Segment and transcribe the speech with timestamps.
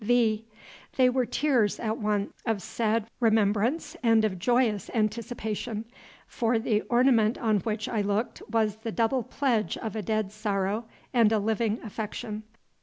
[0.03, 0.47] V.
[0.95, 5.85] They were tears at once of sad remembrance and of joyous anticipation;
[6.25, 10.85] for the ornament on which I looked was the double pledge of a dead sorrow
[11.13, 12.41] and a living affection.